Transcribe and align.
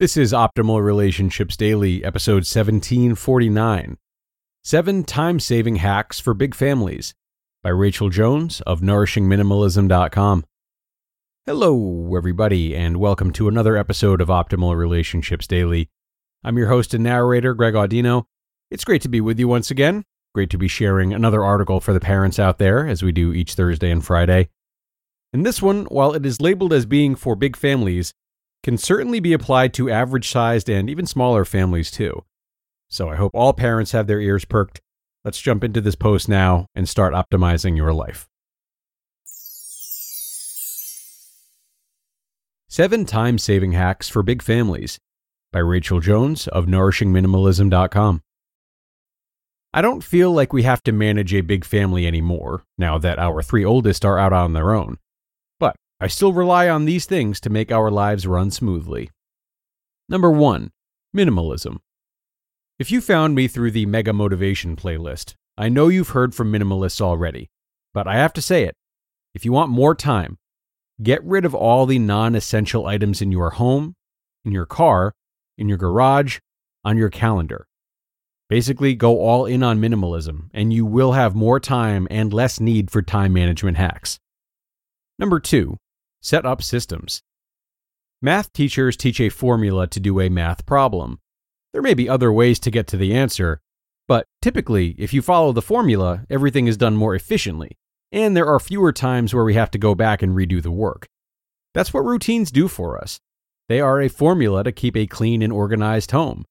This 0.00 0.16
is 0.16 0.32
Optimal 0.32 0.82
Relationships 0.82 1.58
Daily, 1.58 2.02
episode 2.02 2.48
1749 2.48 3.98
Seven 4.64 5.04
Time 5.04 5.38
Saving 5.38 5.76
Hacks 5.76 6.18
for 6.18 6.32
Big 6.32 6.54
Families 6.54 7.12
by 7.62 7.68
Rachel 7.68 8.08
Jones 8.08 8.62
of 8.62 8.80
NourishingMinimalism.com. 8.80 10.46
Hello, 11.44 12.16
everybody, 12.16 12.74
and 12.74 12.96
welcome 12.96 13.30
to 13.32 13.46
another 13.46 13.76
episode 13.76 14.22
of 14.22 14.28
Optimal 14.28 14.74
Relationships 14.74 15.46
Daily. 15.46 15.90
I'm 16.42 16.56
your 16.56 16.68
host 16.68 16.94
and 16.94 17.04
narrator, 17.04 17.52
Greg 17.52 17.74
Audino. 17.74 18.24
It's 18.70 18.84
great 18.84 19.02
to 19.02 19.10
be 19.10 19.20
with 19.20 19.38
you 19.38 19.48
once 19.48 19.70
again. 19.70 20.06
Great 20.34 20.48
to 20.48 20.56
be 20.56 20.66
sharing 20.66 21.12
another 21.12 21.44
article 21.44 21.78
for 21.78 21.92
the 21.92 22.00
parents 22.00 22.38
out 22.38 22.56
there, 22.56 22.86
as 22.86 23.02
we 23.02 23.12
do 23.12 23.34
each 23.34 23.52
Thursday 23.52 23.90
and 23.90 24.02
Friday. 24.02 24.48
And 25.34 25.44
this 25.44 25.60
one, 25.60 25.84
while 25.90 26.14
it 26.14 26.24
is 26.24 26.40
labeled 26.40 26.72
as 26.72 26.86
being 26.86 27.16
for 27.16 27.36
big 27.36 27.54
families, 27.54 28.14
can 28.62 28.76
certainly 28.76 29.20
be 29.20 29.32
applied 29.32 29.72
to 29.74 29.90
average 29.90 30.28
sized 30.28 30.68
and 30.68 30.90
even 30.90 31.06
smaller 31.06 31.44
families 31.44 31.90
too. 31.90 32.24
So 32.88 33.08
I 33.08 33.16
hope 33.16 33.32
all 33.34 33.52
parents 33.52 33.92
have 33.92 34.06
their 34.06 34.20
ears 34.20 34.44
perked. 34.44 34.80
Let's 35.24 35.40
jump 35.40 35.64
into 35.64 35.80
this 35.80 35.94
post 35.94 36.28
now 36.28 36.66
and 36.74 36.88
start 36.88 37.14
optimizing 37.14 37.76
your 37.76 37.92
life. 37.92 38.26
Seven 42.68 43.04
Time 43.04 43.36
Saving 43.38 43.72
Hacks 43.72 44.08
for 44.08 44.22
Big 44.22 44.42
Families 44.42 44.98
by 45.52 45.58
Rachel 45.58 46.00
Jones 46.00 46.46
of 46.48 46.66
NourishingMinimalism.com. 46.66 48.22
I 49.72 49.82
don't 49.82 50.02
feel 50.02 50.32
like 50.32 50.52
we 50.52 50.62
have 50.64 50.82
to 50.84 50.92
manage 50.92 51.34
a 51.34 51.42
big 51.42 51.64
family 51.64 52.06
anymore 52.06 52.64
now 52.78 52.98
that 52.98 53.18
our 53.18 53.42
three 53.42 53.64
oldest 53.64 54.04
are 54.04 54.18
out 54.18 54.32
on 54.32 54.52
their 54.52 54.72
own. 54.72 54.98
I 56.02 56.06
still 56.06 56.32
rely 56.32 56.66
on 56.66 56.86
these 56.86 57.04
things 57.04 57.40
to 57.40 57.50
make 57.50 57.70
our 57.70 57.90
lives 57.90 58.26
run 58.26 58.50
smoothly. 58.50 59.10
Number 60.08 60.30
1. 60.30 60.70
Minimalism. 61.14 61.76
If 62.78 62.90
you 62.90 63.02
found 63.02 63.34
me 63.34 63.48
through 63.48 63.72
the 63.72 63.84
Mega 63.84 64.14
Motivation 64.14 64.76
playlist, 64.76 65.34
I 65.58 65.68
know 65.68 65.88
you've 65.88 66.08
heard 66.10 66.34
from 66.34 66.50
minimalists 66.50 67.02
already, 67.02 67.50
but 67.92 68.06
I 68.06 68.16
have 68.16 68.32
to 68.32 68.40
say 68.40 68.64
it. 68.64 68.74
If 69.34 69.44
you 69.44 69.52
want 69.52 69.70
more 69.70 69.94
time, 69.94 70.38
get 71.02 71.22
rid 71.22 71.44
of 71.44 71.54
all 71.54 71.84
the 71.84 71.98
non 71.98 72.34
essential 72.34 72.86
items 72.86 73.20
in 73.20 73.30
your 73.30 73.50
home, 73.50 73.94
in 74.46 74.52
your 74.52 74.64
car, 74.64 75.12
in 75.58 75.68
your 75.68 75.76
garage, 75.76 76.38
on 76.82 76.96
your 76.96 77.10
calendar. 77.10 77.66
Basically, 78.48 78.94
go 78.94 79.20
all 79.20 79.44
in 79.44 79.62
on 79.62 79.78
minimalism, 79.78 80.48
and 80.54 80.72
you 80.72 80.86
will 80.86 81.12
have 81.12 81.34
more 81.34 81.60
time 81.60 82.08
and 82.10 82.32
less 82.32 82.58
need 82.58 82.90
for 82.90 83.02
time 83.02 83.34
management 83.34 83.76
hacks. 83.76 84.18
Number 85.18 85.38
two, 85.38 85.76
Set 86.22 86.44
up 86.44 86.62
systems. 86.62 87.22
Math 88.20 88.52
teachers 88.52 88.96
teach 88.96 89.20
a 89.20 89.30
formula 89.30 89.86
to 89.86 89.98
do 89.98 90.20
a 90.20 90.28
math 90.28 90.66
problem. 90.66 91.20
There 91.72 91.80
may 91.80 91.94
be 91.94 92.08
other 92.08 92.30
ways 92.30 92.58
to 92.60 92.70
get 92.70 92.86
to 92.88 92.98
the 92.98 93.14
answer, 93.14 93.60
but 94.06 94.26
typically, 94.42 94.94
if 94.98 95.14
you 95.14 95.22
follow 95.22 95.52
the 95.52 95.62
formula, 95.62 96.26
everything 96.28 96.66
is 96.66 96.76
done 96.76 96.96
more 96.96 97.14
efficiently, 97.14 97.78
and 98.12 98.36
there 98.36 98.46
are 98.46 98.60
fewer 98.60 98.92
times 98.92 99.32
where 99.32 99.44
we 99.44 99.54
have 99.54 99.70
to 99.70 99.78
go 99.78 99.94
back 99.94 100.20
and 100.20 100.36
redo 100.36 100.62
the 100.62 100.70
work. 100.70 101.06
That's 101.72 101.94
what 101.94 102.04
routines 102.04 102.50
do 102.50 102.68
for 102.68 102.98
us. 102.98 103.20
They 103.68 103.80
are 103.80 104.00
a 104.02 104.08
formula 104.08 104.64
to 104.64 104.72
keep 104.72 104.96
a 104.96 105.06
clean 105.06 105.42
and 105.42 105.52
organized 105.52 106.10
home. 106.10 106.44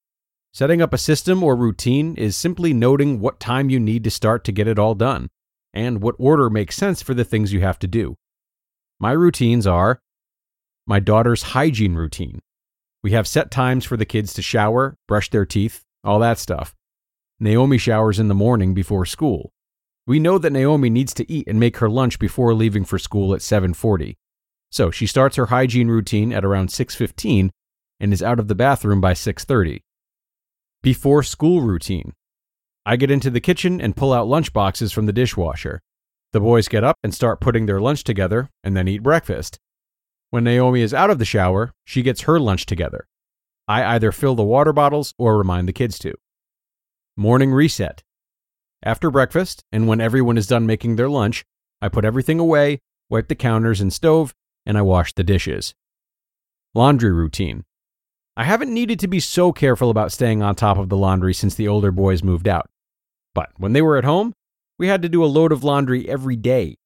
Setting 0.54 0.82
up 0.82 0.94
a 0.94 0.98
system 0.98 1.44
or 1.44 1.56
routine 1.56 2.16
is 2.16 2.36
simply 2.36 2.74
noting 2.74 3.20
what 3.20 3.40
time 3.40 3.70
you 3.70 3.80
need 3.80 4.04
to 4.06 4.10
start 4.10 4.44
to 4.46 4.52
get 4.52 4.68
it 4.68 4.80
all 4.80 4.96
done, 4.96 5.30
and 5.74 6.02
what 6.02 6.16
order 6.18 6.50
makes 6.50 6.76
sense 6.76 7.04
for 7.04 7.14
the 7.14 7.26
things 7.26 7.54
you 7.54 7.60
have 7.60 7.78
to 7.80 7.88
do. 7.88 8.16
My 9.02 9.12
routines 9.14 9.66
are 9.66 10.02
my 10.86 11.00
daughter's 11.00 11.42
hygiene 11.42 11.96
routine. 11.96 12.42
We 13.02 13.12
have 13.12 13.28
set 13.28 13.50
times 13.50 13.86
for 13.86 13.96
the 13.96 14.06
kids 14.06 14.34
to 14.34 14.42
shower, 14.42 14.98
brush 15.08 15.30
their 15.30 15.46
teeth, 15.46 15.86
all 16.04 16.20
that 16.20 16.38
stuff. 16.38 16.76
Naomi 17.40 17.78
showers 17.78 18.20
in 18.20 18.28
the 18.28 18.36
morning 18.36 18.74
before 18.74 19.06
school. 19.06 19.54
We 20.06 20.20
know 20.20 20.38
that 20.38 20.52
Naomi 20.52 20.90
needs 20.90 21.14
to 21.14 21.32
eat 21.32 21.48
and 21.48 21.60
make 21.60 21.78
her 21.78 21.90
lunch 21.90 22.20
before 22.20 22.54
leaving 22.54 22.84
for 22.84 23.00
school 23.00 23.34
at 23.34 23.42
7:40. 23.42 24.18
So 24.70 24.92
she 24.92 25.08
starts 25.08 25.38
her 25.38 25.46
hygiene 25.46 25.88
routine 25.88 26.34
at 26.34 26.44
around 26.44 26.70
6:15 26.70 27.52
and 28.02 28.12
is 28.12 28.22
out 28.22 28.40
of 28.40 28.50
the 28.50 28.56
bathroom 28.56 29.00
by 29.00 29.14
6:30. 29.14 29.82
Before 30.82 31.24
school 31.24 31.62
routine. 31.62 32.14
I 32.86 32.98
get 32.98 33.12
into 33.12 33.30
the 33.30 33.40
kitchen 33.40 33.80
and 33.80 33.96
pull 33.96 34.12
out 34.12 34.28
lunch 34.28 34.52
boxes 34.52 34.92
from 34.92 35.06
the 35.06 35.14
dishwasher. 35.14 35.80
The 36.32 36.40
boys 36.40 36.68
get 36.68 36.84
up 36.84 36.98
and 37.04 37.14
start 37.14 37.42
putting 37.42 37.66
their 37.66 37.82
lunch 37.82 38.04
together 38.04 38.50
and 38.64 38.78
then 38.78 38.88
eat 38.88 39.02
breakfast. 39.02 39.60
When 40.30 40.44
Naomi 40.44 40.82
is 40.82 40.94
out 40.94 41.10
of 41.10 41.18
the 41.18 41.26
shower, 41.26 41.74
she 41.86 42.04
gets 42.04 42.22
her 42.22 42.40
lunch 42.40 42.68
together. 42.68 43.08
I 43.68 43.96
either 43.96 44.12
fill 44.12 44.36
the 44.36 44.44
water 44.44 44.72
bottles 44.72 45.14
or 45.18 45.38
remind 45.38 45.68
the 45.68 45.74
kids 45.74 45.98
to. 46.00 46.14
Morning 47.18 47.52
reset. 47.52 48.04
After 48.84 49.10
breakfast, 49.10 49.64
and 49.72 49.88
when 49.88 50.00
everyone 50.00 50.38
is 50.38 50.48
done 50.48 50.66
making 50.68 50.96
their 50.96 51.10
lunch, 51.10 51.46
I 51.82 51.90
put 51.90 52.06
everything 52.06 52.40
away, 52.40 52.80
wipe 53.10 53.28
the 53.28 53.36
counters 53.36 53.82
and 53.82 53.92
stove, 53.92 54.36
and 54.66 54.78
I 54.78 54.84
wash 54.84 55.14
the 55.14 55.24
dishes. 55.24 55.74
Laundry 56.76 57.12
routine. 57.12 57.66
I 58.38 58.44
haven't 58.44 58.74
needed 58.74 59.00
to 59.00 59.08
be 59.08 59.20
so 59.20 59.52
careful 59.52 59.90
about 59.90 60.12
staying 60.12 60.44
on 60.44 60.56
top 60.56 60.78
of 60.78 60.90
the 60.90 60.96
laundry 60.96 61.34
since 61.34 61.56
the 61.56 61.68
older 61.68 61.92
boys 61.92 62.24
moved 62.24 62.48
out. 62.48 62.70
But 63.34 63.50
when 63.58 63.74
they 63.74 63.82
were 63.82 63.98
at 63.98 64.06
home, 64.06 64.34
we 64.80 64.88
had 64.88 65.02
to 65.02 65.10
do 65.10 65.24
a 65.24 65.28
load 65.28 65.52
of 65.52 65.64
laundry 65.64 66.10
every 66.10 66.38
day. 66.38 66.78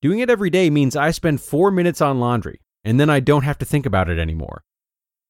Doing 0.00 0.20
it 0.20 0.30
every 0.30 0.50
day 0.50 0.70
means 0.70 0.96
I 0.96 1.10
spend 1.10 1.40
four 1.40 1.70
minutes 1.70 2.00
on 2.00 2.18
laundry, 2.18 2.60
and 2.82 2.98
then 2.98 3.10
I 3.10 3.20
don't 3.20 3.44
have 3.44 3.58
to 3.58 3.66
think 3.66 3.86
about 3.86 4.08
it 4.08 4.18
anymore. 4.18 4.64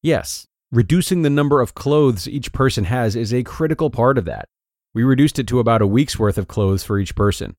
Yes, 0.01 0.47
reducing 0.71 1.21
the 1.21 1.29
number 1.29 1.61
of 1.61 1.75
clothes 1.75 2.27
each 2.27 2.53
person 2.53 2.85
has 2.85 3.15
is 3.15 3.33
a 3.33 3.43
critical 3.43 3.89
part 3.89 4.17
of 4.17 4.25
that. 4.25 4.47
We 4.93 5.03
reduced 5.03 5.37
it 5.37 5.47
to 5.47 5.59
about 5.59 5.81
a 5.81 5.87
week's 5.87 6.17
worth 6.17 6.37
of 6.37 6.47
clothes 6.47 6.83
for 6.83 6.97
each 6.97 7.13
person. 7.13 7.55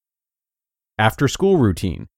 After 0.98 1.28
school 1.28 1.58
routine. 1.58 2.08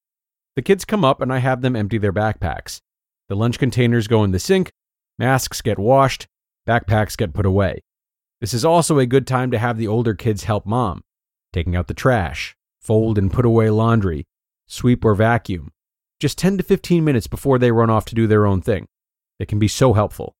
The 0.56 0.62
kids 0.62 0.84
come 0.84 1.04
up 1.04 1.20
and 1.20 1.32
I 1.32 1.38
have 1.38 1.62
them 1.62 1.76
empty 1.76 1.98
their 1.98 2.12
backpacks. 2.12 2.80
The 3.28 3.36
lunch 3.36 3.58
containers 3.58 4.08
go 4.08 4.24
in 4.24 4.30
the 4.30 4.38
sink, 4.38 4.72
masks 5.18 5.60
get 5.60 5.78
washed, 5.78 6.26
backpacks 6.66 7.16
get 7.16 7.34
put 7.34 7.46
away. 7.46 7.80
This 8.40 8.54
is 8.54 8.64
also 8.64 8.98
a 8.98 9.06
good 9.06 9.26
time 9.26 9.50
to 9.50 9.58
have 9.58 9.78
the 9.78 9.88
older 9.88 10.14
kids 10.14 10.44
help 10.44 10.64
mom 10.64 11.02
taking 11.52 11.76
out 11.76 11.86
the 11.86 11.94
trash, 11.94 12.56
fold 12.80 13.18
and 13.18 13.32
put 13.32 13.44
away 13.44 13.70
laundry, 13.70 14.26
sweep 14.66 15.04
or 15.04 15.14
vacuum, 15.14 15.72
just 16.18 16.38
10 16.38 16.58
to 16.58 16.62
15 16.62 17.04
minutes 17.04 17.26
before 17.26 17.58
they 17.58 17.72
run 17.72 17.90
off 17.90 18.04
to 18.06 18.14
do 18.14 18.26
their 18.26 18.46
own 18.46 18.60
thing. 18.60 18.86
It 19.38 19.48
can 19.48 19.58
be 19.58 19.68
so 19.68 19.92
helpful. 19.92 20.34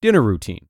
Dinner 0.00 0.22
routine. 0.22 0.66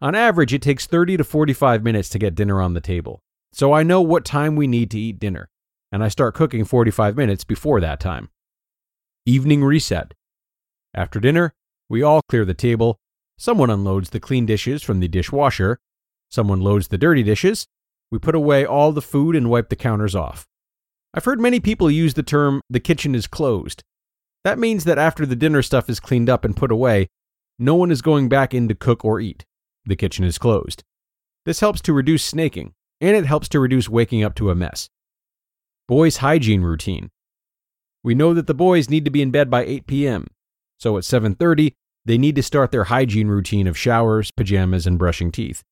On 0.00 0.14
average, 0.14 0.54
it 0.54 0.62
takes 0.62 0.86
30 0.86 1.18
to 1.18 1.24
45 1.24 1.82
minutes 1.82 2.08
to 2.10 2.18
get 2.18 2.34
dinner 2.34 2.60
on 2.60 2.74
the 2.74 2.80
table, 2.80 3.20
so 3.52 3.72
I 3.72 3.82
know 3.82 4.00
what 4.00 4.24
time 4.24 4.56
we 4.56 4.66
need 4.66 4.90
to 4.92 4.98
eat 4.98 5.18
dinner, 5.18 5.48
and 5.92 6.02
I 6.02 6.08
start 6.08 6.34
cooking 6.34 6.64
45 6.64 7.16
minutes 7.16 7.44
before 7.44 7.80
that 7.80 8.00
time. 8.00 8.30
Evening 9.26 9.62
reset. 9.62 10.14
After 10.94 11.20
dinner, 11.20 11.52
we 11.88 12.02
all 12.02 12.22
clear 12.28 12.44
the 12.44 12.54
table, 12.54 12.98
someone 13.36 13.68
unloads 13.68 14.10
the 14.10 14.20
clean 14.20 14.46
dishes 14.46 14.82
from 14.82 15.00
the 15.00 15.08
dishwasher, 15.08 15.78
someone 16.30 16.60
loads 16.60 16.88
the 16.88 16.98
dirty 16.98 17.22
dishes, 17.22 17.66
we 18.10 18.18
put 18.18 18.34
away 18.34 18.64
all 18.64 18.92
the 18.92 19.02
food 19.02 19.36
and 19.36 19.50
wipe 19.50 19.68
the 19.68 19.76
counters 19.76 20.14
off. 20.14 20.46
I've 21.14 21.24
heard 21.24 21.40
many 21.40 21.60
people 21.60 21.90
use 21.90 22.14
the 22.14 22.22
term 22.22 22.60
the 22.70 22.80
kitchen 22.80 23.14
is 23.14 23.26
closed. 23.26 23.82
That 24.44 24.58
means 24.58 24.84
that 24.84 24.98
after 24.98 25.26
the 25.26 25.36
dinner 25.36 25.62
stuff 25.62 25.90
is 25.90 26.00
cleaned 26.00 26.30
up 26.30 26.44
and 26.44 26.56
put 26.56 26.70
away, 26.70 27.08
no 27.58 27.74
one 27.74 27.90
is 27.90 28.00
going 28.00 28.28
back 28.28 28.54
in 28.54 28.68
to 28.68 28.74
cook 28.74 29.04
or 29.04 29.20
eat. 29.20 29.44
the 29.86 29.96
kitchen 29.96 30.24
is 30.24 30.38
closed. 30.38 30.84
This 31.46 31.60
helps 31.60 31.80
to 31.82 31.92
reduce 31.92 32.22
snaking, 32.22 32.74
and 33.00 33.16
it 33.16 33.26
helps 33.26 33.48
to 33.48 33.60
reduce 33.60 33.88
waking 33.88 34.22
up 34.22 34.34
to 34.36 34.50
a 34.50 34.54
mess. 34.54 34.88
Boys' 35.88 36.18
hygiene 36.18 36.62
routine. 36.62 37.10
We 38.04 38.14
know 38.14 38.34
that 38.34 38.46
the 38.46 38.54
boys 38.54 38.88
need 38.88 39.04
to 39.04 39.10
be 39.10 39.22
in 39.22 39.30
bed 39.30 39.50
by 39.50 39.64
8 39.64 39.86
p.m., 39.86 40.26
so 40.78 40.96
at 40.96 41.04
7:30 41.04 41.72
they 42.04 42.18
need 42.18 42.36
to 42.36 42.42
start 42.42 42.70
their 42.70 42.84
hygiene 42.84 43.28
routine 43.28 43.66
of 43.66 43.76
showers, 43.76 44.30
pajamas, 44.30 44.86
and 44.86 44.98
brushing 44.98 45.30
teeth. 45.30 45.62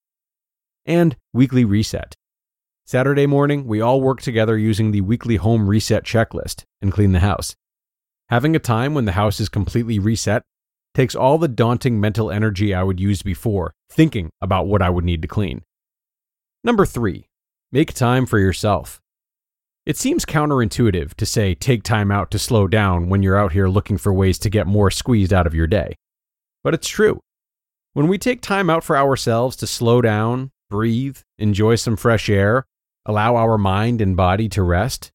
And 0.85 1.17
weekly 1.33 1.65
reset. 1.65 2.15
Saturday 2.89 3.27
morning, 3.27 3.67
we 3.67 3.83
all 3.83 4.01
work 4.01 4.23
together 4.23 4.57
using 4.57 4.93
the 4.93 5.03
weekly 5.03 5.37
home 5.37 5.69
reset 5.69 6.05
checklist 6.05 6.63
and 6.81 6.91
clean 6.91 7.13
the 7.13 7.21
house. 7.21 7.55
Having 8.31 8.57
a 8.57 8.59
time 8.59 8.95
when 8.95 9.05
the 9.05 9.13
house 9.13 9.41
is 9.41 9.51
completely 9.51 9.99
reset 9.99 10.43
takes 10.95 11.15
all 11.15 11.37
the 11.37 11.49
daunting 11.49 12.01
mental 12.01 12.31
energy 12.31 12.73
I 12.73 12.83
would 12.83 12.99
use 12.99 13.23
before 13.23 13.75
thinking 13.91 14.31
about 14.41 14.69
what 14.69 14.81
I 14.81 14.89
would 14.89 15.05
need 15.05 15.21
to 15.21 15.29
clean. 15.29 15.65
Number 16.65 16.87
three, 16.87 17.27
make 17.71 17.93
time 17.93 18.25
for 18.25 18.39
yourself. 18.39 19.03
It 19.85 19.99
seems 19.99 20.25
counterintuitive 20.25 21.13
to 21.13 21.27
say 21.27 21.55
take 21.55 21.83
time 21.83 22.11
out 22.11 22.31
to 22.31 22.39
slow 22.39 22.67
down 22.67 23.11
when 23.11 23.23
you're 23.23 23.37
out 23.37 23.53
here 23.53 23.69
looking 23.69 23.99
for 23.99 24.15
ways 24.15 24.39
to 24.39 24.49
get 24.49 24.67
more 24.67 24.91
squeezed 24.91 25.35
out 25.35 25.47
of 25.47 25.55
your 25.55 25.67
day. 25.67 25.95
But 26.65 26.73
it's 26.73 26.89
true. 26.89 27.21
When 27.93 28.09
we 28.09 28.17
take 28.17 28.41
time 28.41 28.71
out 28.71 28.83
for 28.83 28.97
ourselves 28.97 29.57
to 29.57 29.67
slow 29.67 30.01
down, 30.01 30.53
breathe, 30.71 31.19
enjoy 31.37 31.75
some 31.75 31.99
fresh 31.99 32.31
air, 32.31 32.65
allow 33.09 33.37
our 33.37 33.57
mind 33.57 34.03
and 34.03 34.15
body 34.15 34.51
to 34.51 34.63
rest, 34.63 35.11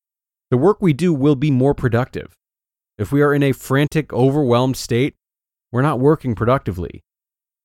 the 0.50 0.58
work 0.58 0.82
we 0.82 0.94
do 0.94 1.14
will 1.14 1.36
be 1.36 1.52
more 1.52 1.76
productive. 1.76 2.36
If 2.98 3.12
we 3.12 3.22
are 3.22 3.34
in 3.34 3.44
a 3.44 3.52
frantic, 3.52 4.12
overwhelmed 4.12 4.78
state, 4.78 5.16
we're 5.72 5.84
not 5.84 6.00
working 6.00 6.34
productively. 6.34 7.04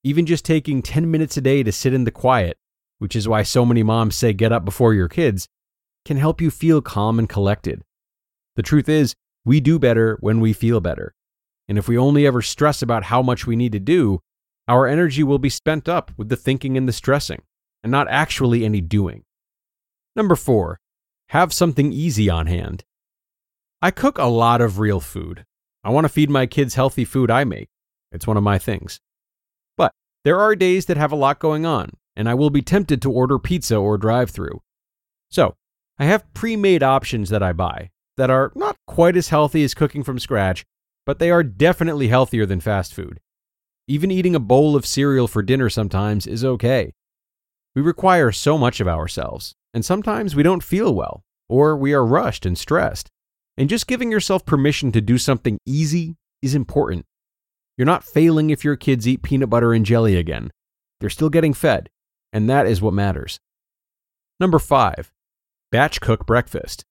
Even 0.05 0.27
just 0.27 0.45
taking 0.45 0.83
10 0.83 1.11
minutes 1.11 1.39
a 1.39 1.41
day 1.41 1.63
to 1.63 1.73
sit 1.73 1.95
in 1.95 2.05
the 2.05 2.11
quiet, 2.11 2.59
which 2.99 3.17
is 3.17 3.27
why 3.27 3.43
so 3.43 3.65
many 3.65 3.83
moms 3.83 4.17
say 4.17 4.35
get 4.35 4.53
up 4.53 4.67
before 4.67 4.93
your 4.93 5.09
kids, 5.09 5.49
can 6.05 6.19
help 6.19 6.43
you 6.43 6.51
feel 6.51 6.83
calm 6.83 7.19
and 7.19 7.29
collected. 7.29 7.83
The 8.57 8.63
truth 8.63 8.89
is, 8.89 9.15
we 9.47 9.61
do 9.61 9.79
better 9.79 10.19
when 10.21 10.41
we 10.41 10.53
feel 10.53 10.81
better. 10.81 11.15
And 11.69 11.79
if 11.79 11.89
we 11.89 11.97
only 11.97 12.27
ever 12.27 12.43
stress 12.43 12.83
about 12.83 13.05
how 13.05 13.23
much 13.23 13.47
we 13.47 13.57
need 13.57 13.73
to 13.73 13.81
do, 13.81 14.21
our 14.67 14.87
energy 14.87 15.23
will 15.23 15.39
be 15.39 15.49
spent 15.49 15.89
up 15.89 16.11
with 16.19 16.29
the 16.29 16.37
thinking 16.37 16.77
and 16.77 16.87
the 16.87 16.93
stressing, 16.93 17.41
and 17.83 17.91
not 17.91 18.09
actually 18.11 18.65
any 18.65 18.83
doing. 18.83 19.25
Number 20.19 20.35
four, 20.35 20.81
have 21.29 21.53
something 21.53 21.93
easy 21.93 22.29
on 22.29 22.49
hand. 22.49 22.83
I 23.81 23.93
cook 23.93 24.19
a 24.19 24.25
lot 24.25 24.61
of 24.61 24.81
real 24.81 24.99
food. 24.99 25.45
I 25.85 25.91
want 25.91 26.07
to 26.07 26.09
feed 26.09 26.29
my 26.29 26.45
kids 26.45 26.75
healthy 26.75 27.05
food 27.05 27.31
I 27.31 27.45
make. 27.45 27.69
It's 28.11 28.27
one 28.27 28.37
of 28.37 28.43
my 28.43 28.59
things. 28.59 28.99
But 29.77 29.93
there 30.25 30.41
are 30.41 30.57
days 30.57 30.87
that 30.87 30.97
have 30.97 31.13
a 31.13 31.17
lot 31.17 31.39
going 31.39 31.65
on, 31.65 31.93
and 32.17 32.29
I 32.29 32.35
will 32.35 32.51
be 32.51 32.63
tempted 32.63 33.01
to 33.03 33.13
order 33.13 33.39
pizza 33.39 33.77
or 33.77 33.97
drive 33.97 34.31
through. 34.31 34.61
So, 35.31 35.55
I 36.01 36.07
have 36.07 36.35
pre 36.35 36.57
made 36.57 36.83
options 36.83 37.31
that 37.31 37.45
I 37.45 37.53
buy 37.53 37.91
that 38.17 38.29
are 38.29 38.51
not 38.57 38.77
quite 38.89 39.17
as 39.17 39.29
healthy 39.29 39.63
as 39.63 39.73
cooking 39.73 40.03
from 40.03 40.19
scratch, 40.19 40.65
but 41.07 41.21
they 41.21 41.31
are 41.31 41.45
definitely 41.45 42.09
healthier 42.09 42.45
than 42.45 42.59
fast 42.59 42.93
food. 42.93 43.21
Even 43.87 44.11
eating 44.11 44.35
a 44.35 44.41
bowl 44.41 44.75
of 44.75 44.85
cereal 44.85 45.29
for 45.29 45.45
dinner 45.45 45.71
sometimes 45.71 46.27
is 46.27 46.45
okay. 46.45 46.93
We 47.77 47.83
require 47.83 48.33
so 48.33 48.59
much 48.59 48.81
of 48.81 48.89
ourselves, 48.89 49.55
and 49.75 49.85
sometimes 49.85 50.35
we 50.35 50.43
don't 50.43 50.63
feel 50.63 50.95
well, 50.95 51.23
or 51.49 51.77
we 51.77 51.93
are 51.93 52.05
rushed 52.05 52.47
and 52.47 52.57
stressed. 52.57 53.09
And 53.57 53.69
just 53.69 53.87
giving 53.87 54.11
yourself 54.11 54.47
permission 54.47 54.93
to 54.93 55.01
do 55.01 55.19
something 55.19 55.59
easy 55.67 56.17
is 56.43 56.55
important. 56.55 57.05
You're 57.77 57.87
not 57.87 58.05
failing 58.05 58.51
if 58.51 58.65
your 58.65 58.77
kids 58.77 59.07
eat 59.07 59.23
peanut 59.23 59.51
butter 59.51 59.73
and 59.73 59.85
jelly 59.85 60.17
again. 60.17 60.51
They're 61.01 61.11
still 61.11 61.29
getting 61.29 61.55
fed, 61.55 61.89
and 62.33 62.49
that 62.49 62.67
is 62.67 62.83
what 62.83 62.95
matters. 62.95 63.39
Number 64.41 64.59
five, 64.59 65.11
batch 65.71 66.01
cook 66.01 66.27
breakfast. 66.27 66.85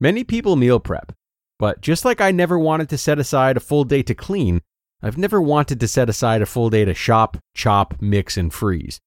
Many 0.00 0.24
people 0.24 0.56
meal 0.56 0.80
prep, 0.80 1.12
but 1.58 1.80
just 1.80 2.04
like 2.04 2.20
I 2.20 2.30
never 2.30 2.58
wanted 2.58 2.88
to 2.90 2.98
set 2.98 3.18
aside 3.18 3.56
a 3.56 3.60
full 3.60 3.84
day 3.84 4.02
to 4.04 4.14
clean, 4.14 4.62
I've 5.02 5.18
never 5.18 5.40
wanted 5.40 5.80
to 5.80 5.88
set 5.88 6.08
aside 6.08 6.42
a 6.42 6.46
full 6.46 6.70
day 6.70 6.84
to 6.84 6.94
shop, 6.94 7.36
chop, 7.54 8.00
mix, 8.00 8.36
and 8.36 8.52
freeze. 8.52 9.00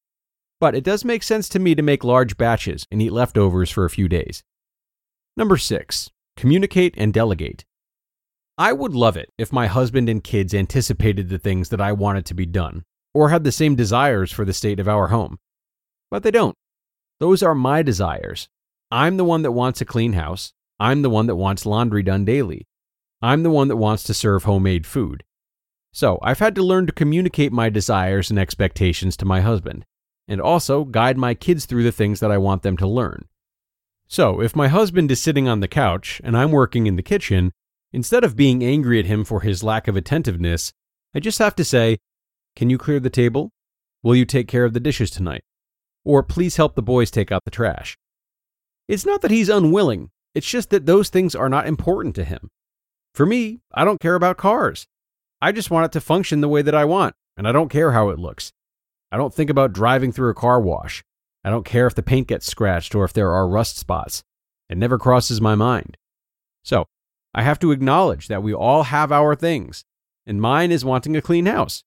But 0.62 0.76
it 0.76 0.86
does 0.86 1.04
make 1.04 1.24
sense 1.24 1.50
to 1.50 1.60
me 1.60 1.76
to 1.76 1.82
make 1.82 2.04
large 2.04 2.38
batches 2.38 2.86
and 2.92 3.02
eat 3.02 3.12
leftovers 3.12 3.72
for 3.72 3.84
a 3.84 3.90
few 3.90 4.08
days. 4.08 4.44
Number 5.36 5.58
six, 5.58 6.12
communicate 6.38 6.94
and 6.98 7.12
delegate. 7.12 7.66
I 8.60 8.72
would 8.72 8.94
love 8.94 9.18
it 9.18 9.30
if 9.40 9.52
my 9.52 9.66
husband 9.66 10.08
and 10.08 10.24
kids 10.24 10.54
anticipated 10.54 11.30
the 11.30 11.40
things 11.40 11.70
that 11.70 11.82
I 11.82 11.94
wanted 11.94 12.28
to 12.28 12.36
be 12.36 12.46
done, 12.46 12.84
or 13.12 13.30
had 13.30 13.44
the 13.44 13.52
same 13.52 13.76
desires 13.76 14.32
for 14.32 14.46
the 14.46 14.54
state 14.54 14.80
of 14.80 14.88
our 14.88 15.08
home. 15.08 15.40
But 16.12 16.22
they 16.22 16.32
don't. 16.32 16.56
Those 17.20 17.42
are 17.42 17.56
my 17.56 17.82
desires. 17.82 18.48
I'm 18.92 19.18
the 19.18 19.26
one 19.26 19.42
that 19.42 19.54
wants 19.54 19.82
a 19.82 19.86
clean 19.86 20.14
house. 20.14 20.54
I'm 20.80 21.02
the 21.02 21.10
one 21.10 21.26
that 21.26 21.38
wants 21.38 21.66
laundry 21.66 22.04
done 22.04 22.24
daily. 22.24 22.68
I'm 23.20 23.42
the 23.42 23.50
one 23.50 23.68
that 23.70 23.78
wants 23.78 24.04
to 24.04 24.14
serve 24.14 24.44
homemade 24.44 24.86
food. 24.86 25.24
So 25.92 26.20
I've 26.22 26.40
had 26.40 26.54
to 26.56 26.64
learn 26.64 26.86
to 26.86 26.94
communicate 26.94 27.52
my 27.52 27.70
desires 27.70 28.30
and 28.30 28.38
expectations 28.38 29.18
to 29.18 29.26
my 29.26 29.42
husband, 29.42 29.86
and 30.32 30.42
also 30.42 30.86
guide 30.86 31.18
my 31.18 31.34
kids 31.34 31.66
through 31.66 31.84
the 31.84 31.92
things 31.92 32.20
that 32.22 32.32
I 32.32 32.38
want 32.38 32.64
them 32.64 32.78
to 32.78 32.88
learn. 32.88 33.26
So 34.08 34.42
if 34.42 34.56
my 34.56 34.68
husband 34.68 35.12
is 35.12 35.22
sitting 35.22 35.48
on 35.48 35.60
the 35.60 35.68
couch 35.68 36.22
and 36.24 36.36
I'm 36.36 36.52
working 36.52 36.88
in 36.88 36.96
the 36.96 37.04
kitchen, 37.04 37.52
Instead 37.94 38.24
of 38.24 38.38
being 38.38 38.64
angry 38.64 39.00
at 39.00 39.06
him 39.06 39.24
for 39.26 39.42
his 39.42 39.64
lack 39.64 39.88
of 39.88 39.98
attentiveness, 39.98 40.72
I 41.14 41.20
just 41.20 41.40
have 41.40 41.56
to 41.56 41.66
say, 41.66 41.98
Can 42.56 42.70
you 42.70 42.78
clear 42.78 43.00
the 43.00 43.10
table? 43.10 43.52
Will 44.02 44.16
you 44.16 44.26
take 44.26 44.48
care 44.48 44.64
of 44.64 44.74
the 44.74 44.80
dishes 44.80 45.12
tonight? 45.12 45.44
Or 46.06 46.24
please 46.24 46.56
help 46.56 46.76
the 46.76 46.82
boys 46.82 47.12
take 47.12 47.32
out 47.32 47.44
the 47.44 47.52
trash. 47.52 47.98
It's 48.88 49.06
not 49.06 49.22
that 49.22 49.32
he's 49.32 49.50
unwilling, 49.50 50.10
it's 50.34 50.50
just 50.50 50.70
that 50.70 50.86
those 50.86 51.10
things 51.10 51.36
are 51.36 51.50
not 51.50 51.68
important 51.68 52.16
to 52.16 52.24
him. 52.24 52.50
For 53.14 53.26
me, 53.26 53.60
I 53.74 53.84
don't 53.84 54.00
care 54.00 54.16
about 54.16 54.38
cars. 54.38 54.88
I 55.42 55.52
just 55.52 55.70
want 55.70 55.86
it 55.86 55.92
to 55.94 56.02
function 56.02 56.40
the 56.40 56.50
way 56.50 56.62
that 56.62 56.76
I 56.76 56.86
want, 56.86 57.16
and 57.36 57.48
I 57.48 57.52
don't 57.52 57.70
care 57.70 57.92
how 57.92 58.10
it 58.10 58.20
looks. 58.20 58.54
I 59.12 59.18
don't 59.18 59.34
think 59.34 59.50
about 59.50 59.74
driving 59.74 60.12
through 60.12 60.30
a 60.30 60.36
car 60.36 60.60
wash. 60.60 61.04
I 61.44 61.50
don't 61.50 61.66
care 61.66 61.88
if 61.88 61.96
the 61.96 62.04
paint 62.04 62.28
gets 62.28 62.46
scratched 62.46 62.96
or 62.96 63.04
if 63.04 63.14
there 63.14 63.32
are 63.32 63.48
rust 63.48 63.78
spots. 63.78 64.24
It 64.70 64.78
never 64.78 64.98
crosses 64.98 65.42
my 65.42 65.56
mind. 65.56 65.98
So, 66.64 66.86
I 67.34 67.44
have 67.44 67.60
to 67.60 67.72
acknowledge 67.72 68.28
that 68.28 68.44
we 68.44 68.54
all 68.54 68.84
have 68.84 69.12
our 69.12 69.36
things, 69.36 69.84
and 70.26 70.42
mine 70.42 70.72
is 70.72 70.86
wanting 70.86 71.16
a 71.16 71.22
clean 71.22 71.46
house. 71.46 71.84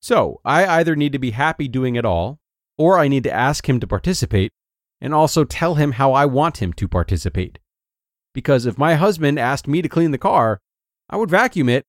So 0.00 0.40
I 0.44 0.66
either 0.66 0.94
need 0.94 1.12
to 1.12 1.18
be 1.18 1.30
happy 1.30 1.66
doing 1.66 1.96
it 1.96 2.04
all, 2.04 2.38
or 2.76 2.98
I 2.98 3.08
need 3.08 3.24
to 3.24 3.32
ask 3.32 3.66
him 3.66 3.80
to 3.80 3.86
participate 3.86 4.52
and 5.00 5.14
also 5.14 5.44
tell 5.44 5.76
him 5.76 5.92
how 5.92 6.12
I 6.12 6.26
want 6.26 6.60
him 6.60 6.74
to 6.74 6.86
participate. 6.86 7.58
Because 8.34 8.66
if 8.66 8.76
my 8.76 8.96
husband 8.96 9.38
asked 9.38 9.66
me 9.66 9.80
to 9.80 9.88
clean 9.88 10.10
the 10.10 10.18
car, 10.18 10.60
I 11.08 11.16
would 11.16 11.30
vacuum 11.30 11.70
it, 11.70 11.84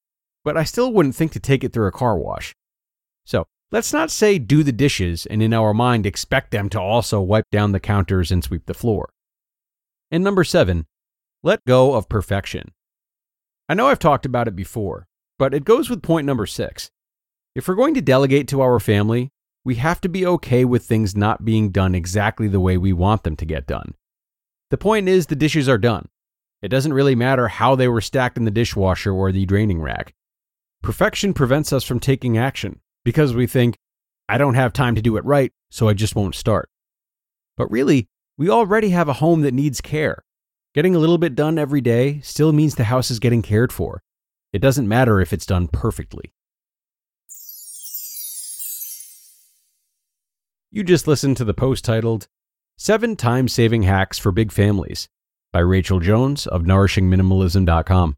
but 0.46 0.56
I 0.56 0.64
still 0.64 0.94
wouldn't 0.94 1.16
think 1.16 1.34
to 1.34 1.40
take 1.40 1.66
it 1.66 1.74
through 1.74 1.88
a 1.88 1.92
car 1.92 2.18
wash. 2.18 2.56
So 3.26 3.48
let's 3.72 3.94
not 3.94 4.12
say 4.12 4.40
do 4.40 4.64
the 4.64 4.72
dishes 4.72 5.26
and 5.26 5.42
in 5.42 5.54
our 5.54 5.74
mind 5.74 6.06
expect 6.06 6.52
them 6.52 6.70
to 6.70 6.80
also 6.80 7.22
wipe 7.22 7.50
down 7.52 7.72
the 7.72 7.80
counters 7.80 8.32
and 8.32 8.44
sweep 8.44 8.66
the 8.66 8.74
floor. 8.74 9.10
And 10.12 10.24
number 10.24 10.44
seven, 10.44 10.86
let 11.44 11.64
go 11.66 11.94
of 11.94 12.10
perfection. 12.10 12.72
I 13.68 13.74
know 13.74 13.88
I've 13.88 14.00
talked 14.00 14.26
about 14.26 14.48
it 14.48 14.56
before, 14.56 15.08
but 15.38 15.54
it 15.54 15.66
goes 15.66 15.90
with 15.90 16.04
point 16.04 16.26
number 16.26 16.46
six. 16.46 16.90
If 17.56 17.68
we're 17.68 17.76
going 17.76 17.94
to 17.96 18.02
delegate 18.02 18.48
to 18.50 18.62
our 18.62 18.80
family, 18.80 19.30
we 19.64 19.76
have 19.76 20.00
to 20.02 20.10
be 20.10 20.26
okay 20.26 20.64
with 20.64 20.86
things 20.86 21.16
not 21.16 21.44
being 21.44 21.72
done 21.72 21.96
exactly 21.96 22.48
the 22.48 22.60
way 22.60 22.78
we 22.78 22.94
want 22.94 23.24
them 23.24 23.36
to 23.38 23.46
get 23.46 23.66
done. 23.66 23.96
The 24.70 24.78
point 24.78 25.08
is, 25.08 25.28
the 25.28 25.36
dishes 25.36 25.68
are 25.68 25.78
done. 25.78 26.08
It 26.62 26.70
doesn't 26.70 26.94
really 26.94 27.16
matter 27.16 27.48
how 27.48 27.76
they 27.76 27.88
were 27.88 28.02
stacked 28.02 28.38
in 28.38 28.46
the 28.46 28.52
dishwasher 28.52 29.12
or 29.12 29.32
the 29.32 29.46
draining 29.46 29.82
rack. 29.82 30.14
Perfection 30.82 31.34
prevents 31.34 31.74
us 31.74 31.84
from 31.84 32.00
taking 32.00 32.38
action 32.38 32.80
because 33.06 33.34
we 33.34 33.48
think, 33.48 33.78
I 34.28 34.38
don't 34.38 34.56
have 34.56 34.74
time 34.74 34.96
to 34.96 35.02
do 35.02 35.16
it 35.16 35.24
right, 35.24 35.54
so 35.70 35.88
I 35.88 35.94
just 35.94 36.16
won't 36.16 36.36
start. 36.36 36.70
But 37.56 37.72
really, 37.72 38.10
we 38.38 38.50
already 38.50 38.90
have 38.90 39.08
a 39.08 39.14
home 39.14 39.42
that 39.44 39.54
needs 39.54 39.80
care. 39.80 40.26
Getting 40.74 40.96
a 40.96 41.00
little 41.00 41.18
bit 41.18 41.36
done 41.36 41.58
every 41.58 41.80
day 41.80 42.20
still 42.20 42.52
means 42.52 42.76
the 42.76 42.84
house 42.86 43.10
is 43.10 43.20
getting 43.20 43.42
cared 43.42 43.72
for. 43.72 44.02
It 44.52 44.60
doesn't 44.60 44.90
matter 44.90 45.22
if 45.22 45.32
it's 45.32 45.46
done 45.46 45.70
perfectly. 45.70 46.34
You 50.72 50.84
just 50.84 51.08
listened 51.08 51.38
to 51.38 51.46
the 51.46 51.54
post 51.54 51.86
titled 51.86 52.28
Seven 52.78 53.16
Time 53.16 53.48
Saving 53.48 53.84
Hacks 53.84 54.20
for 54.20 54.34
Big 54.34 54.52
Families 54.52 55.08
by 55.54 55.60
Rachel 55.60 56.02
Jones 56.02 56.48
of 56.48 56.64
NourishingMinimalism.com. 56.64 58.18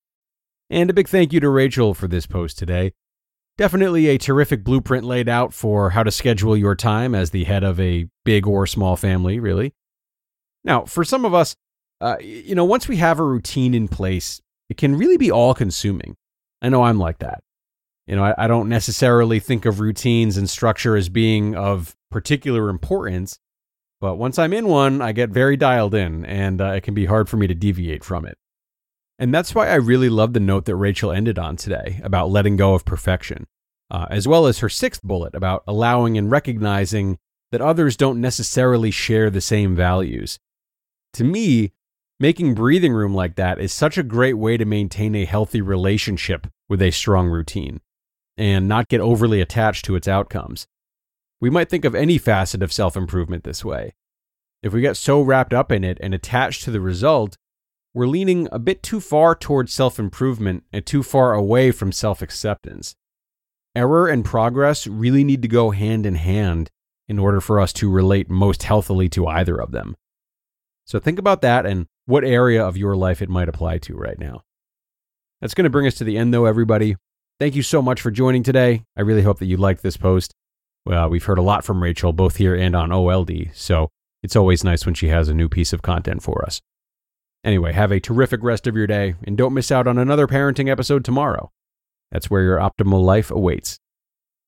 And 0.71 0.89
a 0.89 0.93
big 0.93 1.09
thank 1.09 1.33
you 1.33 1.41
to 1.41 1.49
Rachel 1.49 1.93
for 1.93 2.07
this 2.07 2.25
post 2.25 2.57
today. 2.57 2.93
Definitely 3.57 4.07
a 4.07 4.17
terrific 4.17 4.63
blueprint 4.63 5.03
laid 5.03 5.27
out 5.27 5.53
for 5.53 5.89
how 5.89 6.01
to 6.01 6.11
schedule 6.11 6.55
your 6.55 6.75
time 6.75 7.13
as 7.13 7.31
the 7.31 7.43
head 7.43 7.65
of 7.65 7.77
a 7.77 8.07
big 8.23 8.47
or 8.47 8.65
small 8.65 8.95
family, 8.95 9.37
really. 9.37 9.73
Now, 10.63 10.85
for 10.85 11.03
some 11.03 11.25
of 11.25 11.33
us, 11.33 11.57
uh, 11.99 12.15
you 12.21 12.55
know, 12.55 12.63
once 12.63 12.87
we 12.87 12.95
have 12.97 13.19
a 13.19 13.23
routine 13.25 13.73
in 13.73 13.89
place, 13.89 14.41
it 14.69 14.77
can 14.77 14.95
really 14.95 15.17
be 15.17 15.29
all 15.29 15.53
consuming. 15.53 16.15
I 16.61 16.69
know 16.69 16.83
I'm 16.83 16.97
like 16.97 17.19
that. 17.19 17.43
You 18.07 18.15
know, 18.15 18.23
I, 18.23 18.45
I 18.45 18.47
don't 18.47 18.69
necessarily 18.69 19.41
think 19.41 19.65
of 19.65 19.81
routines 19.81 20.37
and 20.37 20.49
structure 20.49 20.95
as 20.95 21.09
being 21.09 21.53
of 21.53 21.97
particular 22.09 22.69
importance, 22.69 23.39
but 23.99 24.15
once 24.15 24.39
I'm 24.39 24.53
in 24.53 24.67
one, 24.67 25.01
I 25.01 25.11
get 25.11 25.31
very 25.31 25.57
dialed 25.57 25.93
in, 25.93 26.23
and 26.23 26.61
uh, 26.61 26.71
it 26.71 26.81
can 26.81 26.93
be 26.93 27.07
hard 27.07 27.27
for 27.27 27.35
me 27.35 27.47
to 27.47 27.53
deviate 27.53 28.05
from 28.05 28.25
it. 28.25 28.37
And 29.21 29.31
that's 29.31 29.53
why 29.53 29.67
I 29.67 29.75
really 29.75 30.09
love 30.09 30.33
the 30.33 30.39
note 30.39 30.65
that 30.65 30.75
Rachel 30.75 31.11
ended 31.11 31.37
on 31.37 31.55
today 31.55 32.01
about 32.03 32.31
letting 32.31 32.55
go 32.55 32.73
of 32.73 32.85
perfection, 32.85 33.45
uh, 33.91 34.07
as 34.09 34.27
well 34.27 34.47
as 34.47 34.59
her 34.59 34.67
sixth 34.67 35.03
bullet 35.03 35.35
about 35.35 35.63
allowing 35.67 36.17
and 36.17 36.31
recognizing 36.31 37.19
that 37.51 37.61
others 37.61 37.95
don't 37.95 38.19
necessarily 38.19 38.89
share 38.89 39.29
the 39.29 39.39
same 39.39 39.75
values. 39.75 40.39
To 41.13 41.23
me, 41.23 41.71
making 42.19 42.55
breathing 42.55 42.93
room 42.93 43.13
like 43.13 43.35
that 43.35 43.59
is 43.59 43.71
such 43.71 43.95
a 43.95 44.03
great 44.03 44.39
way 44.39 44.57
to 44.57 44.65
maintain 44.65 45.13
a 45.13 45.25
healthy 45.25 45.61
relationship 45.61 46.47
with 46.67 46.81
a 46.81 46.89
strong 46.89 47.27
routine 47.27 47.79
and 48.37 48.67
not 48.67 48.87
get 48.87 49.01
overly 49.01 49.39
attached 49.39 49.85
to 49.85 49.95
its 49.95 50.07
outcomes. 50.07 50.65
We 51.39 51.51
might 51.51 51.69
think 51.69 51.85
of 51.85 51.93
any 51.93 52.17
facet 52.17 52.63
of 52.63 52.73
self 52.73 52.97
improvement 52.97 53.43
this 53.43 53.63
way. 53.63 53.93
If 54.63 54.73
we 54.73 54.81
get 54.81 54.97
so 54.97 55.21
wrapped 55.21 55.53
up 55.53 55.71
in 55.71 55.83
it 55.83 55.99
and 56.01 56.15
attached 56.15 56.63
to 56.63 56.71
the 56.71 56.81
result, 56.81 57.37
we're 57.93 58.07
leaning 58.07 58.47
a 58.51 58.59
bit 58.59 58.81
too 58.83 58.99
far 58.99 59.35
towards 59.35 59.73
self 59.73 59.99
improvement 59.99 60.63
and 60.71 60.85
too 60.85 61.03
far 61.03 61.33
away 61.33 61.71
from 61.71 61.91
self 61.91 62.21
acceptance. 62.21 62.95
Error 63.75 64.07
and 64.07 64.25
progress 64.25 64.87
really 64.87 65.23
need 65.23 65.41
to 65.41 65.47
go 65.47 65.71
hand 65.71 66.05
in 66.05 66.15
hand 66.15 66.69
in 67.07 67.19
order 67.19 67.41
for 67.41 67.59
us 67.59 67.73
to 67.73 67.89
relate 67.89 68.29
most 68.29 68.63
healthily 68.63 69.09
to 69.09 69.27
either 69.27 69.59
of 69.59 69.71
them. 69.71 69.95
So 70.85 70.99
think 70.99 71.19
about 71.19 71.41
that 71.41 71.65
and 71.65 71.87
what 72.05 72.23
area 72.23 72.65
of 72.65 72.77
your 72.77 72.95
life 72.95 73.21
it 73.21 73.29
might 73.29 73.49
apply 73.49 73.79
to 73.79 73.95
right 73.95 74.19
now. 74.19 74.41
That's 75.39 75.53
going 75.53 75.63
to 75.63 75.69
bring 75.69 75.87
us 75.87 75.95
to 75.95 76.03
the 76.03 76.17
end, 76.17 76.33
though, 76.33 76.45
everybody. 76.45 76.95
Thank 77.39 77.55
you 77.55 77.63
so 77.63 77.81
much 77.81 78.01
for 78.01 78.11
joining 78.11 78.43
today. 78.43 78.83
I 78.95 79.01
really 79.01 79.23
hope 79.23 79.39
that 79.39 79.47
you 79.47 79.57
liked 79.57 79.83
this 79.83 79.97
post. 79.97 80.33
Well, 80.85 81.09
we've 81.09 81.23
heard 81.23 81.37
a 81.37 81.43
lot 81.43 81.63
from 81.63 81.81
Rachel, 81.81 82.13
both 82.13 82.37
here 82.37 82.55
and 82.55 82.75
on 82.75 82.91
OLD, 82.91 83.51
so 83.53 83.89
it's 84.23 84.35
always 84.35 84.63
nice 84.63 84.85
when 84.85 84.95
she 84.95 85.07
has 85.07 85.29
a 85.29 85.33
new 85.33 85.49
piece 85.49 85.73
of 85.73 85.81
content 85.81 86.23
for 86.23 86.43
us. 86.45 86.61
Anyway, 87.43 87.73
have 87.73 87.91
a 87.91 87.99
terrific 87.99 88.43
rest 88.43 88.67
of 88.67 88.75
your 88.75 88.87
day 88.87 89.15
and 89.23 89.35
don't 89.37 89.53
miss 89.53 89.71
out 89.71 89.87
on 89.87 89.97
another 89.97 90.27
parenting 90.27 90.69
episode 90.69 91.03
tomorrow. 91.03 91.51
That's 92.11 92.29
where 92.29 92.43
your 92.43 92.57
optimal 92.57 93.03
life 93.03 93.31
awaits. 93.31 93.79